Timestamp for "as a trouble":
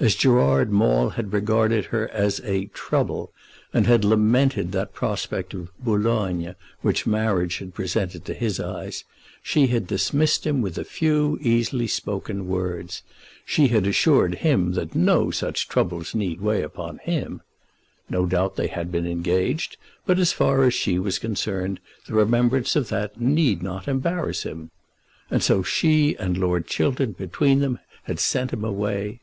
2.08-3.30